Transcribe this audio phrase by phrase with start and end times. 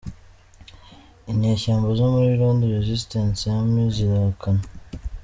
[1.31, 4.63] Inyeshyamba zo muri Lord Resistance Army zirahakana.